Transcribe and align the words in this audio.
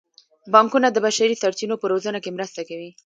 بانکونه 0.53 0.87
د 0.91 0.97
بشري 1.05 1.35
سرچینو 1.43 1.75
په 1.81 1.85
روزنه 1.91 2.19
کې 2.23 2.35
مرسته 2.37 2.61
کوي. 2.69 2.89